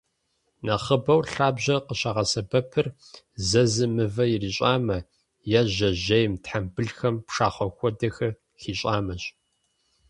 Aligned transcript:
Нэхъыбэу 0.65 1.21
лъабжьэр 1.31 1.79
къыщагъэсэбэпыр 1.87 2.87
зэзым 3.47 3.91
мывэ 3.95 4.25
ирищӏамэ, 4.33 4.97
е 5.59 5.61
жьэжьейм, 5.75 6.33
тхьэмбылхэм 6.43 7.15
пшахъуэ 7.25 7.67
хуэдэхэр 7.75 8.31
хищӏамэщ. 8.61 9.23